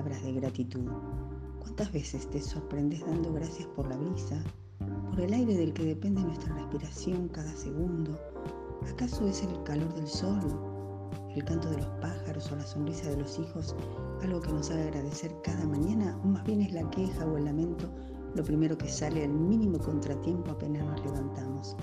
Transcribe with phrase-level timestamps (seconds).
[0.00, 0.90] palabras de gratitud.
[1.58, 4.42] ¿Cuántas veces te sorprendes dando gracias por la brisa,
[5.10, 8.18] por el aire del que depende nuestra respiración cada segundo?
[8.90, 10.40] ¿Acaso es el calor del sol,
[11.36, 13.76] el canto de los pájaros o la sonrisa de los hijos
[14.22, 16.18] algo que nos haga agradecer cada mañana?
[16.24, 17.86] ¿O más bien es la queja o el lamento
[18.34, 21.76] lo primero que sale al mínimo contratiempo apenas nos levantamos?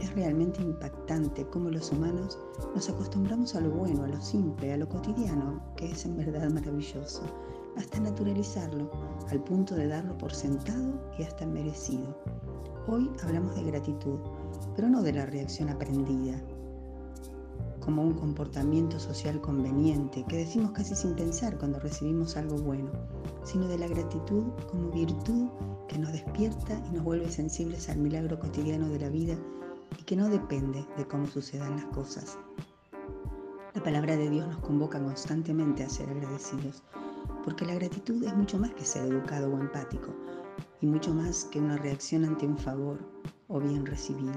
[0.00, 2.38] Es realmente impactante cómo los humanos
[2.74, 6.50] nos acostumbramos a lo bueno, a lo simple, a lo cotidiano, que es en verdad
[6.50, 7.22] maravilloso,
[7.76, 8.90] hasta naturalizarlo,
[9.30, 12.16] al punto de darlo por sentado y hasta merecido.
[12.88, 14.18] Hoy hablamos de gratitud,
[14.74, 16.40] pero no de la reacción aprendida,
[17.80, 22.90] como un comportamiento social conveniente que decimos casi sin pensar cuando recibimos algo bueno,
[23.44, 25.48] sino de la gratitud como virtud
[25.88, 29.38] que nos despierta y nos vuelve sensibles al milagro cotidiano de la vida
[29.98, 32.38] y que no depende de cómo sucedan las cosas.
[33.74, 36.82] La palabra de Dios nos convoca constantemente a ser agradecidos,
[37.44, 40.14] porque la gratitud es mucho más que ser educado o empático,
[40.80, 42.98] y mucho más que una reacción ante un favor
[43.48, 44.32] o bien recibido.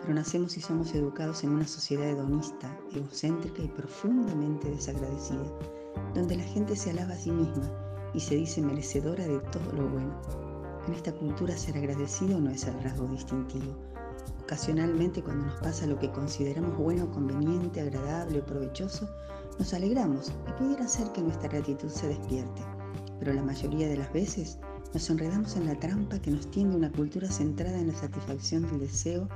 [0.00, 5.44] Pero nacemos y somos educados en una sociedad hedonista, egocéntrica y profundamente desagradecida,
[6.14, 7.70] donde la gente se alaba a sí misma
[8.14, 10.20] y se dice merecedora de todo lo bueno.
[10.86, 13.76] En esta cultura ser agradecido no es el rasgo distintivo,
[14.42, 19.08] Ocasionalmente cuando nos pasa lo que consideramos bueno, conveniente, agradable o provechoso,
[19.58, 22.62] nos alegramos y pudiera ser que nuestra gratitud se despierte.
[23.20, 24.58] Pero la mayoría de las veces
[24.92, 28.80] nos enredamos en la trampa que nos tiende una cultura centrada en la satisfacción del
[28.80, 29.28] deseo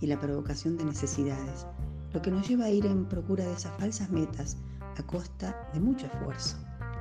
[0.00, 1.66] y la provocación de necesidades,
[2.12, 4.58] lo que nos lleva a ir en procura de esas falsas metas
[4.98, 6.58] a costa de mucho esfuerzo,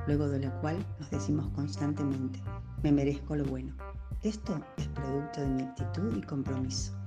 [0.07, 2.41] luego de la cual nos decimos constantemente,
[2.83, 3.75] me merezco lo bueno.
[4.23, 6.98] Esto es producto de mi actitud y compromiso.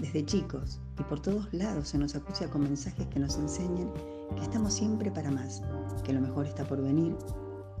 [0.00, 3.92] Desde chicos y por todos lados se nos acucia con mensajes que nos enseñan
[4.36, 5.62] que estamos siempre para más,
[6.04, 7.16] que lo mejor está por venir,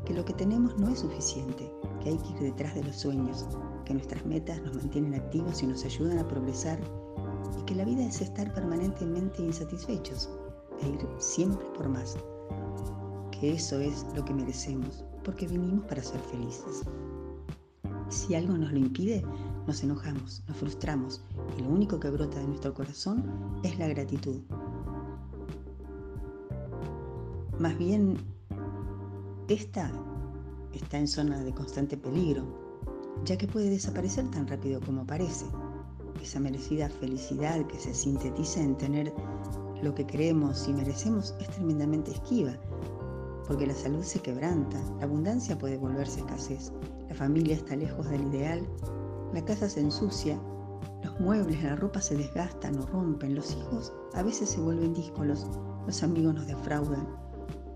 [0.04, 1.70] que lo que tenemos no es suficiente,
[2.02, 3.46] que hay que ir detrás de los sueños,
[3.84, 6.78] que nuestras metas nos mantienen activos y nos ayudan a progresar
[7.58, 10.30] y que la vida es estar permanentemente insatisfechos
[10.82, 12.16] e ir siempre por más,
[13.30, 16.82] que eso es lo que merecemos, porque vinimos para ser felices.
[18.08, 19.24] Si algo nos lo impide,
[19.70, 21.20] nos enojamos, nos frustramos
[21.56, 23.22] y lo único que brota de nuestro corazón
[23.62, 24.40] es la gratitud.
[27.60, 28.16] Más bien,
[29.46, 29.92] esta
[30.72, 32.42] está en zona de constante peligro,
[33.24, 35.46] ya que puede desaparecer tan rápido como parece.
[36.20, 39.14] Esa merecida felicidad que se sintetiza en tener
[39.84, 42.56] lo que queremos y merecemos es tremendamente esquiva,
[43.46, 46.72] porque la salud se quebranta, la abundancia puede volverse escasez,
[47.08, 48.66] la familia está lejos del ideal
[49.32, 50.40] la casa se ensucia,
[51.04, 55.46] los muebles, la ropa se desgastan o rompen, los hijos a veces se vuelven díscolos,
[55.86, 57.06] los amigos nos defraudan,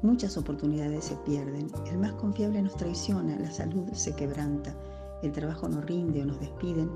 [0.03, 4.75] muchas oportunidades se pierden, el más confiable nos traiciona, la salud se quebranta,
[5.23, 6.91] el trabajo nos rinde o nos despiden.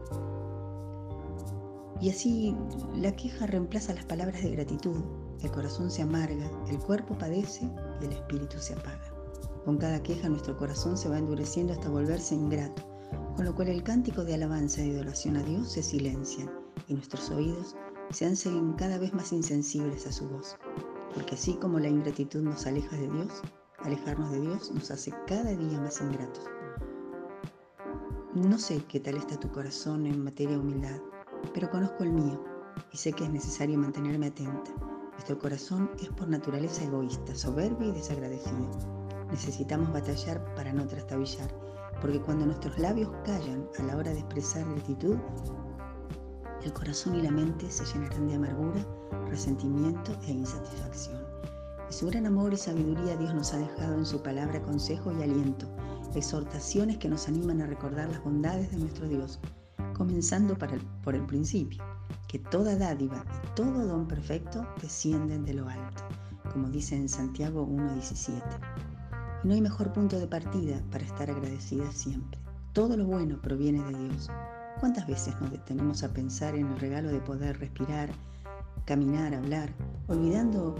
[2.00, 2.56] Y así
[2.96, 4.96] la queja reemplaza las palabras de gratitud,
[5.42, 7.68] el corazón se amarga, el cuerpo padece
[8.00, 9.12] y el espíritu se apaga.
[9.64, 12.87] Con cada queja nuestro corazón se va endureciendo hasta volverse ingrato
[13.38, 16.50] con lo cual el cántico de alabanza y adoración a Dios se silencian
[16.88, 17.76] y nuestros oídos
[18.10, 20.56] se hacen cada vez más insensibles a su voz,
[21.14, 23.42] porque así como la ingratitud nos aleja de Dios,
[23.78, 26.46] alejarnos de Dios nos hace cada día más ingratos.
[28.34, 31.00] No sé qué tal está tu corazón en materia de humildad,
[31.54, 32.44] pero conozco el mío
[32.92, 34.72] y sé que es necesario mantenerme atenta.
[35.12, 38.68] Nuestro corazón es por naturaleza egoísta, soberbio y desagradecido.
[39.30, 41.67] Necesitamos batallar para no trastabillar
[42.00, 45.16] porque cuando nuestros labios callan a la hora de expresar gratitud,
[46.64, 48.84] el corazón y la mente se llenarán de amargura,
[49.28, 51.18] resentimiento e insatisfacción.
[51.86, 55.22] De su gran amor y sabiduría Dios nos ha dejado en su palabra consejo y
[55.22, 55.66] aliento,
[56.14, 59.38] exhortaciones que nos animan a recordar las bondades de nuestro Dios,
[59.94, 60.56] comenzando
[61.02, 61.82] por el principio,
[62.26, 66.04] que toda dádiva y todo don perfecto descienden de lo alto,
[66.52, 68.87] como dice en Santiago 1.17.
[69.44, 72.40] No hay mejor punto de partida para estar agradecida siempre.
[72.72, 74.28] Todo lo bueno proviene de Dios.
[74.80, 78.10] ¿Cuántas veces nos detenemos a pensar en el regalo de poder respirar,
[78.84, 79.72] caminar, hablar,
[80.08, 80.74] olvidando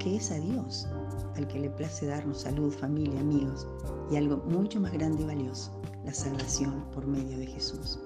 [0.00, 0.88] que es a Dios
[1.36, 3.68] al que le place darnos salud, familia, amigos
[4.10, 8.00] y algo mucho más grande y valioso, la salvación por medio de Jesús?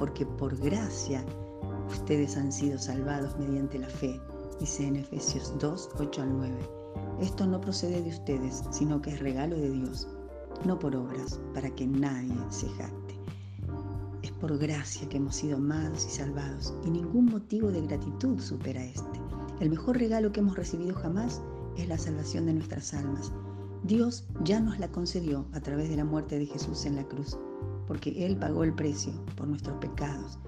[0.00, 1.24] Porque por gracia
[1.88, 4.20] ustedes han sido salvados mediante la fe,
[4.58, 6.81] dice en Efesios 2, 8 al 9
[7.20, 10.08] esto no procede de ustedes, sino que es regalo de Dios,
[10.64, 13.14] no por obras, para que nadie se jacte.
[14.22, 18.84] Es por gracia que hemos sido amados y salvados, y ningún motivo de gratitud supera
[18.84, 19.20] este.
[19.60, 21.42] El mejor regalo que hemos recibido jamás
[21.76, 23.32] es la salvación de nuestras almas,
[23.84, 27.36] Dios ya nos la concedió a través de la muerte de Jesús en la cruz,
[27.88, 30.38] porque Él pagó el precio por nuestros pecados.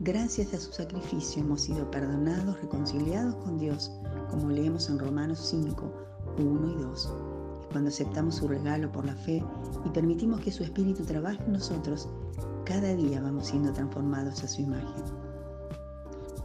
[0.00, 3.90] Gracias a su sacrificio hemos sido perdonados, reconciliados con Dios,
[4.32, 5.92] como leemos en Romanos 5,
[6.38, 7.14] 1 y 2.
[7.62, 9.44] Y cuando aceptamos su regalo por la fe
[9.84, 12.08] y permitimos que su Espíritu trabaje en nosotros,
[12.64, 15.04] cada día vamos siendo transformados a su imagen.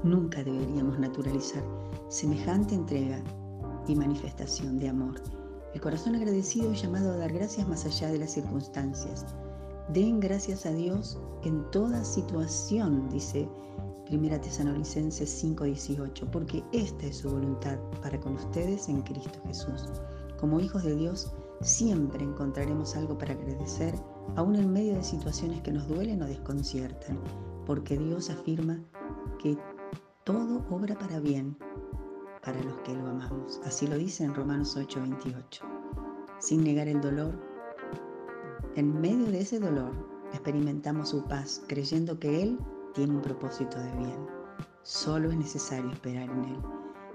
[0.04, 1.64] Nunca deberíamos naturalizar
[2.10, 3.24] semejante entrega
[3.88, 5.22] y manifestación de amor.
[5.74, 9.26] El corazón agradecido es llamado a dar gracias más allá de las circunstancias.
[9.94, 13.48] Den gracias a Dios en toda situación, dice
[14.10, 19.90] 1 Tesalonicenses 5:18, porque esta es su voluntad para con ustedes en Cristo Jesús.
[20.40, 23.96] Como hijos de Dios, siempre encontraremos algo para agradecer,
[24.36, 27.20] aun en medio de situaciones que nos duelen o desconciertan,
[27.66, 28.80] porque Dios afirma
[29.40, 29.58] que
[30.24, 31.58] todo obra para bien
[32.44, 33.60] para los que lo amamos.
[33.66, 35.66] Así lo dice en Romanos 8:28.
[36.40, 37.34] Sin negar el dolor,
[38.76, 39.92] en medio de ese dolor
[40.32, 42.60] experimentamos su paz, creyendo que Él
[42.98, 44.28] tiene un propósito de bien.
[44.82, 46.58] Solo es necesario esperar en Él.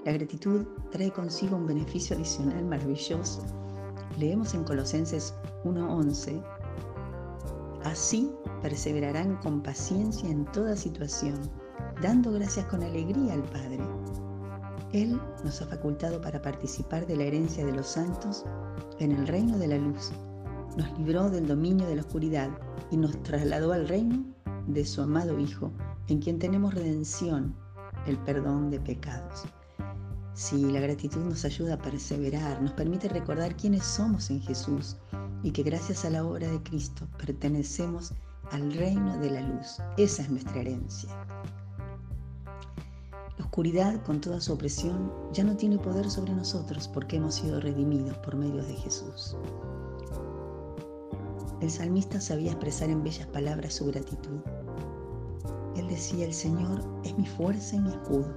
[0.05, 3.45] La gratitud trae consigo un beneficio adicional maravilloso.
[4.17, 5.35] Leemos en Colosenses
[5.65, 6.41] 1:11,
[7.83, 8.31] así
[8.63, 11.41] perseverarán con paciencia en toda situación,
[12.01, 13.81] dando gracias con alegría al Padre.
[14.93, 18.45] Él nos ha facultado para participar de la herencia de los santos
[19.01, 20.13] en el reino de la luz.
[20.77, 22.51] Nos libró del dominio de la oscuridad
[22.93, 24.33] y nos trasladó al reino
[24.67, 25.71] de su amado Hijo,
[26.09, 27.55] en quien tenemos redención,
[28.07, 29.45] el perdón de pecados.
[30.35, 34.97] Si la gratitud nos ayuda a perseverar, nos permite recordar quiénes somos en Jesús
[35.43, 38.15] y que gracias a la obra de Cristo pertenecemos
[38.51, 39.79] al reino de la luz.
[39.99, 41.11] Esa es nuestra herencia.
[43.39, 47.61] La oscuridad, con toda su opresión, ya no tiene poder sobre nosotros porque hemos sido
[47.61, 49.37] redimidos por medio de Jesús.
[51.63, 54.41] El salmista sabía expresar en bellas palabras su gratitud.
[55.77, 58.35] Él decía, el Señor es mi fuerza y mi escudo,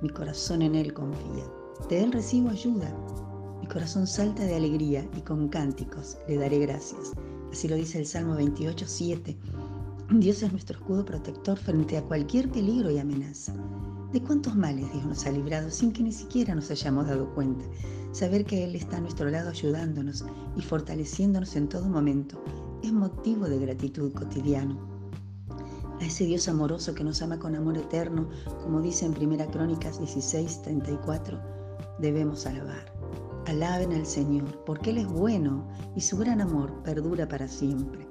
[0.00, 1.44] mi corazón en Él confía.
[1.90, 2.90] De Él recibo ayuda,
[3.60, 7.12] mi corazón salta de alegría y con cánticos le daré gracias.
[7.52, 9.36] Así lo dice el Salmo 28, 7.
[10.12, 13.52] Dios es nuestro escudo protector frente a cualquier peligro y amenaza.
[14.14, 17.64] ¿De cuántos males Dios nos ha librado sin que ni siquiera nos hayamos dado cuenta?
[18.12, 20.24] Saber que Él está a nuestro lado ayudándonos
[20.56, 22.40] y fortaleciéndonos en todo momento
[22.84, 24.78] es motivo de gratitud cotidiano.
[26.00, 28.28] A ese Dios amoroso que nos ama con amor eterno,
[28.62, 31.40] como dice en 1 Crónicas 16, 34,
[31.98, 32.94] debemos alabar.
[33.46, 35.66] Alaben al Señor, porque Él es bueno
[35.96, 38.06] y su gran amor perdura para siempre.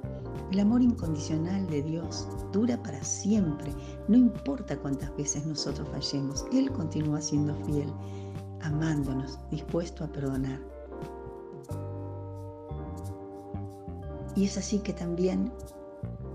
[0.53, 3.73] El amor incondicional de Dios dura para siempre,
[4.07, 7.91] no importa cuántas veces nosotros fallemos, Él continúa siendo fiel
[8.61, 10.61] amándonos, dispuesto a perdonar.
[14.35, 15.51] Y es así que también,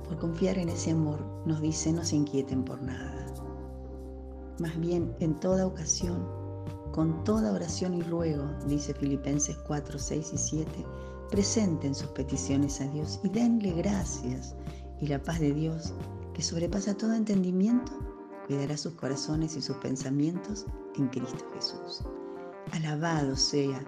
[0.02, 3.24] por confiar en ese amor, nos dice no se inquieten por nada.
[4.58, 6.26] Más bien, en toda ocasión,
[6.90, 10.70] con toda oración y ruego, dice Filipenses 4, 6 y 7,
[11.30, 14.54] presenten sus peticiones a Dios y denle gracias.
[15.00, 15.92] Y la paz de Dios,
[16.34, 17.92] que sobrepasa todo entendimiento,
[18.46, 20.66] cuidará sus corazones y sus pensamientos
[20.96, 22.02] en Cristo Jesús.
[22.72, 23.80] Alabado sea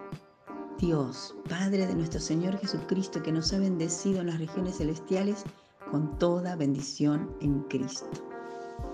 [0.79, 5.45] Dios, Padre de nuestro Señor Jesucristo, que nos ha bendecido en las regiones celestiales
[5.91, 8.09] con toda bendición en Cristo.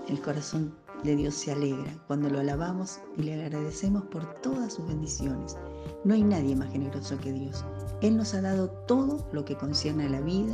[0.07, 4.87] El corazón de Dios se alegra cuando lo alabamos y le agradecemos por todas sus
[4.87, 5.55] bendiciones.
[6.03, 7.63] No hay nadie más generoso que Dios.
[8.01, 10.53] Él nos ha dado todo lo que concierne a la vida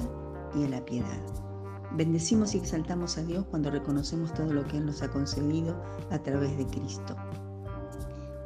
[0.55, 1.21] y a la piedad.
[1.95, 5.75] Bendecimos y exaltamos a Dios cuando reconocemos todo lo que Él nos ha concedido
[6.09, 7.15] a través de Cristo.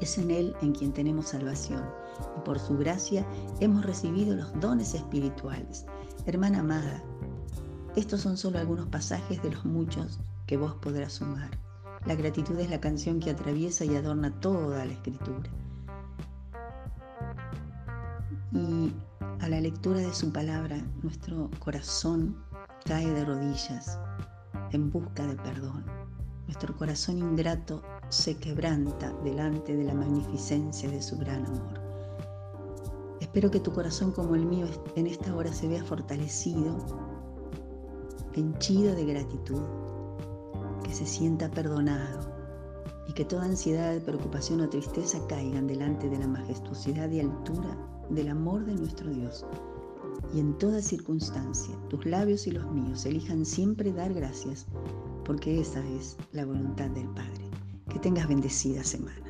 [0.01, 1.83] Es en Él en quien tenemos salvación
[2.37, 3.25] y por su gracia
[3.59, 5.85] hemos recibido los dones espirituales.
[6.25, 7.03] Hermana amada,
[7.95, 11.51] estos son solo algunos pasajes de los muchos que vos podrás sumar.
[12.05, 15.49] La gratitud es la canción que atraviesa y adorna toda la escritura.
[18.51, 22.37] Y a la lectura de su palabra, nuestro corazón
[22.85, 23.99] cae de rodillas
[24.71, 25.85] en busca de perdón.
[26.45, 31.81] Nuestro corazón ingrato se quebranta delante de la magnificencia de su gran amor.
[33.19, 36.77] Espero que tu corazón como el mío en esta hora se vea fortalecido,
[38.33, 39.63] henchido de gratitud,
[40.83, 42.36] que se sienta perdonado
[43.17, 47.75] que toda ansiedad, preocupación o tristeza caigan delante de la majestuosidad y altura
[48.11, 49.43] del amor de nuestro Dios.
[50.35, 54.67] Y en toda circunstancia, tus labios y los míos elijan siempre dar gracias,
[55.25, 57.49] porque esa es la voluntad del Padre.
[57.89, 59.26] Que tengas bendecida semana.